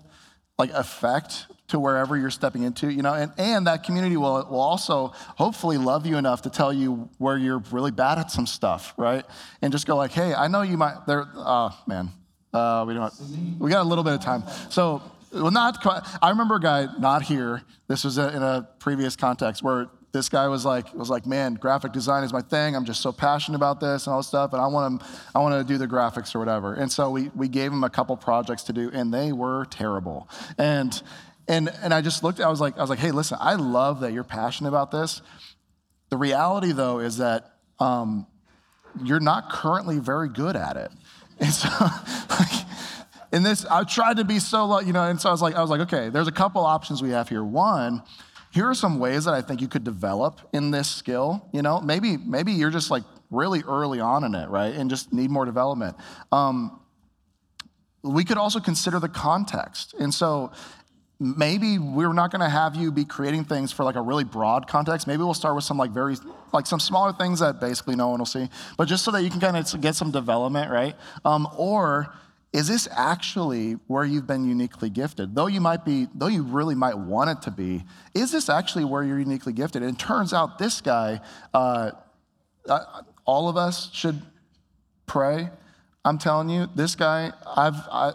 [0.57, 4.59] like effect to wherever you're stepping into, you know, and, and that community will, will
[4.59, 8.93] also hopefully love you enough to tell you where you're really bad at some stuff,
[8.97, 9.25] right?
[9.61, 12.09] And just go like, hey, I know you might, there, oh man,
[12.53, 13.13] uh, we don't,
[13.59, 14.43] we got a little bit of time.
[14.69, 16.03] So well, not quite.
[16.21, 17.61] I remember a guy not here.
[17.87, 21.91] This was in a previous context where this guy was like, was like, man, graphic
[21.91, 22.75] design is my thing.
[22.75, 25.39] I'm just so passionate about this and all this stuff, and I want to, I
[25.39, 26.73] want to do the graphics or whatever.
[26.73, 30.29] And so we we gave him a couple projects to do, and they were terrible.
[30.57, 31.01] And
[31.47, 32.39] and and I just looked.
[32.39, 35.21] I was like, I was like, hey, listen, I love that you're passionate about this.
[36.09, 38.27] The reality, though, is that um,
[39.03, 40.91] you're not currently very good at it.
[41.39, 41.67] And so,
[42.29, 42.65] like,
[43.31, 45.61] in this, I tried to be so, you know, and so I was like, I
[45.61, 47.43] was like, okay, there's a couple options we have here.
[47.43, 48.01] One,
[48.57, 51.47] here are some ways that I think you could develop in this skill.
[51.53, 55.13] You know, maybe maybe you're just like really early on in it, right, and just
[55.13, 55.95] need more development.
[56.31, 56.79] Um,
[58.01, 60.51] we could also consider the context, and so
[61.19, 64.67] maybe we're not going to have you be creating things for like a really broad
[64.67, 66.15] context maybe we'll start with some like very
[66.53, 68.47] like some smaller things that basically no one will see
[68.77, 70.95] but just so that you can kind of get some development right
[71.25, 72.13] um, or
[72.57, 75.35] is this actually where you've been uniquely gifted?
[75.35, 77.83] Though you might be, though you really might want it to be,
[78.15, 79.83] is this actually where you're uniquely gifted?
[79.83, 81.21] And it turns out this guy,
[81.53, 81.91] uh,
[82.67, 82.79] uh,
[83.25, 84.23] all of us should
[85.05, 85.51] pray.
[86.03, 88.13] I'm telling you, this guy, I've, I,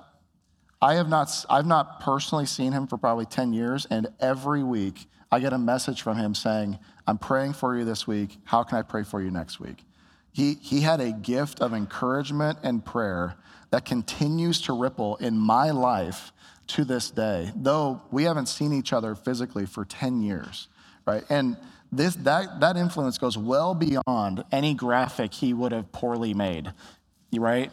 [0.80, 5.06] I have not, I've not personally seen him for probably 10 years, and every week
[5.30, 8.38] I get a message from him saying, I'm praying for you this week.
[8.42, 9.84] How can I pray for you next week?
[10.32, 13.36] He, he had a gift of encouragement and prayer
[13.70, 16.32] that continues to ripple in my life
[16.68, 20.68] to this day, though we haven't seen each other physically for 10 years,
[21.06, 21.24] right?
[21.28, 21.56] And
[21.90, 26.72] this, that, that influence goes well beyond any graphic he would have poorly made,
[27.34, 27.70] right?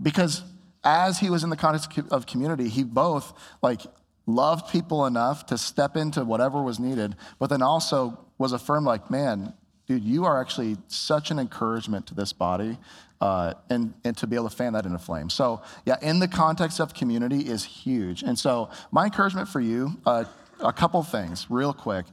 [0.00, 0.42] Because
[0.84, 3.80] as he was in the context of community, he both like
[4.26, 9.10] loved people enough to step into whatever was needed, but then also was affirmed like,
[9.10, 9.54] man,
[9.86, 12.78] dude, you are actually such an encouragement to this body
[13.20, 15.30] uh, and, and to be able to fan that into flame.
[15.30, 18.22] So, yeah, in the context of community is huge.
[18.22, 20.24] And so, my encouragement for you uh,
[20.60, 22.06] a couple things, real quick.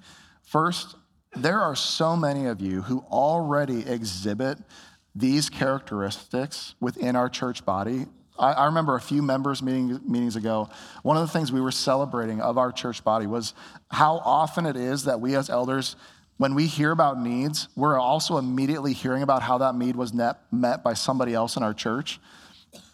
[0.43, 0.95] First,
[1.35, 4.57] there are so many of you who already exhibit
[5.15, 8.05] these characteristics within our church body.
[8.37, 10.69] I, remember a few members meeting, meetings ago,
[11.03, 13.53] one of the things we were celebrating of our church body was
[13.91, 15.97] how often it is that we as elders
[16.39, 20.37] when we hear about needs, we're also immediately hearing about how that need was net,
[20.53, 22.17] met by somebody else in our church.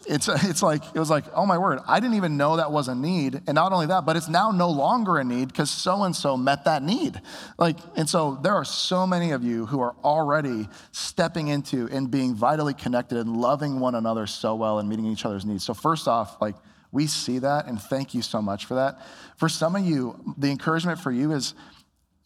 [0.07, 2.87] It's, it's like, it was like, oh my word, I didn't even know that was
[2.87, 3.35] a need.
[3.45, 6.35] And not only that, but it's now no longer a need because so and so
[6.35, 7.21] met that need.
[7.59, 12.09] Like, and so there are so many of you who are already stepping into and
[12.09, 15.63] being vitally connected and loving one another so well and meeting each other's needs.
[15.63, 16.55] So, first off, like,
[16.91, 19.05] we see that and thank you so much for that.
[19.37, 21.53] For some of you, the encouragement for you is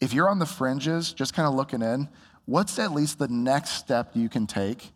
[0.00, 2.08] if you're on the fringes, just kind of looking in,
[2.46, 4.92] what's at least the next step you can take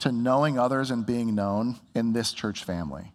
[0.00, 3.12] to knowing others and being known in this church family?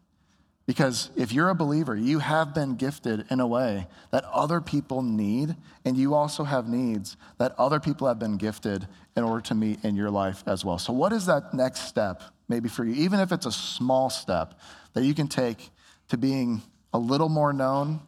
[0.66, 5.02] Because if you're a believer, you have been gifted in a way that other people
[5.02, 5.56] need,
[5.86, 9.84] and you also have needs that other people have been gifted in order to meet
[9.86, 10.78] in your life as well.
[10.78, 14.60] So, what is that next step, maybe for you, even if it's a small step,
[14.94, 15.70] that you can take
[16.10, 16.62] to being
[16.94, 18.02] a little more known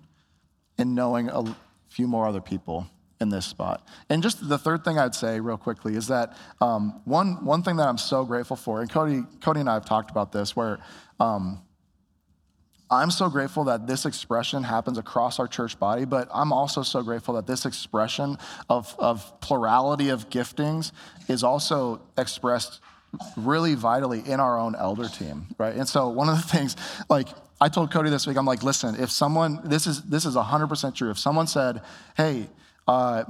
[0.77, 1.55] and knowing a
[1.87, 2.87] few more other people
[3.21, 3.85] in this spot.
[4.09, 7.75] And just the third thing I'd say, real quickly, is that um, one, one thing
[7.77, 10.79] that I'm so grateful for, and Cody, Cody and I have talked about this, where
[11.19, 11.61] um,
[12.91, 17.03] I'm so grateful that this expression happens across our church body, but I'm also so
[17.03, 18.37] grateful that this expression
[18.69, 20.91] of, of plurality of giftings
[21.27, 22.79] is also expressed
[23.35, 25.75] really vitally in our own elder team, right?
[25.75, 26.75] And so one of the things,
[27.09, 27.27] like
[27.61, 30.95] I told Cody this week, I'm like, listen, if someone, this is this is 100%
[30.95, 31.11] true.
[31.11, 31.81] If someone said,
[32.15, 32.47] hey,
[32.89, 33.23] uh,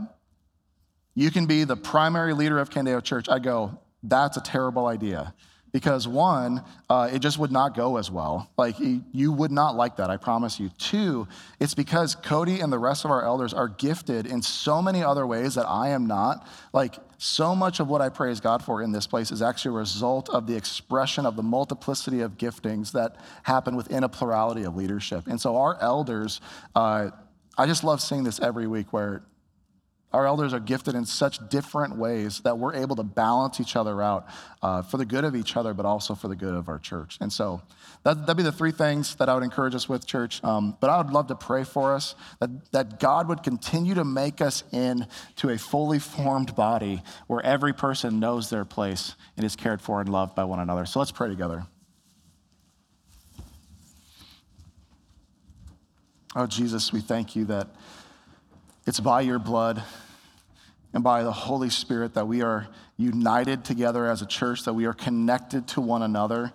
[1.16, 3.28] you can be the primary leader of Candeo Church.
[3.28, 5.34] I go, that's a terrible idea.
[5.74, 8.50] Because one, uh, it just would not go as well.
[8.58, 10.70] Like, you would not like that, I promise you.
[10.80, 11.28] Two,
[11.60, 15.28] it's because Cody and the rest of our elders are gifted in so many other
[15.28, 16.48] ways that I am not.
[16.72, 19.80] Like, so much of what I praise God for in this place is actually a
[19.80, 24.78] result of the expression of the multiplicity of giftings that happen within a plurality of
[24.78, 25.28] leadership.
[25.28, 26.40] And so, our elders,
[26.76, 27.10] uh,
[27.58, 29.22] I just love seeing this every week where
[30.12, 34.02] Our elders are gifted in such different ways that we're able to balance each other
[34.02, 34.28] out
[34.64, 37.18] uh, for the good of each other, but also for the good of our church.
[37.22, 37.62] And so
[38.04, 40.44] that, that'd be the three things that I would encourage us with, church.
[40.44, 44.04] Um, but I would love to pray for us that, that God would continue to
[44.04, 49.56] make us into a fully formed body where every person knows their place and is
[49.56, 50.88] cared for and loved by one another.
[50.88, 51.68] So let's pray together.
[56.36, 57.68] Oh, Jesus, we thank you that
[58.90, 59.84] it's by your blood
[60.96, 62.68] and by the Holy Spirit that we are
[62.98, 66.52] united together as a church, that we are connected to one another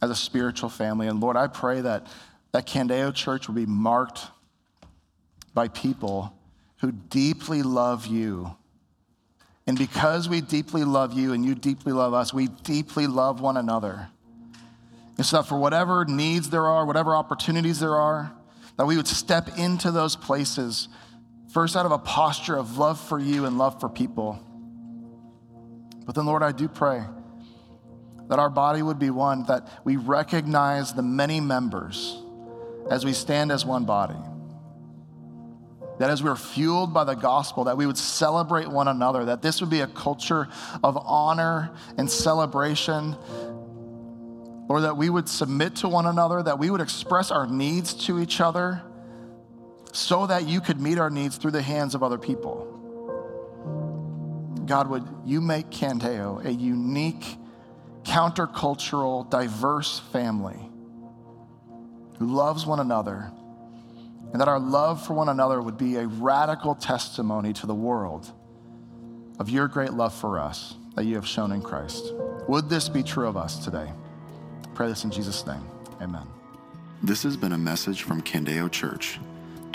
[0.00, 1.06] as a spiritual family.
[1.06, 2.06] And Lord, I pray that
[2.52, 4.22] that Candeo Church will be marked
[5.52, 6.34] by people
[6.78, 8.56] who deeply love you.
[9.66, 13.58] And because we deeply love you and you deeply love us, we deeply love one
[13.58, 14.08] another.
[15.18, 18.32] And so, for whatever needs there are, whatever opportunities there are,
[18.78, 20.88] that we would step into those places
[21.54, 24.40] First, out of a posture of love for you and love for people.
[26.04, 27.00] But then, Lord, I do pray
[28.28, 32.20] that our body would be one, that we recognize the many members
[32.90, 34.18] as we stand as one body.
[36.00, 39.60] That as we're fueled by the gospel, that we would celebrate one another, that this
[39.60, 40.48] would be a culture
[40.82, 43.14] of honor and celebration.
[44.68, 48.18] Or that we would submit to one another, that we would express our needs to
[48.18, 48.82] each other
[49.94, 52.68] so that you could meet our needs through the hands of other people.
[54.66, 57.24] God, would you make Candeo a unique,
[58.02, 60.58] countercultural, diverse family
[62.18, 63.30] who loves one another,
[64.32, 68.32] and that our love for one another would be a radical testimony to the world
[69.38, 72.12] of your great love for us that you have shown in Christ.
[72.48, 73.92] Would this be true of us today?
[74.74, 75.64] Pray this in Jesus' name.
[76.02, 76.26] Amen.
[77.00, 79.20] This has been a message from Candeo Church.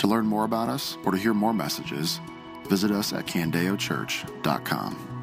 [0.00, 2.20] To learn more about us or to hear more messages,
[2.64, 5.19] visit us at candeochurch.com.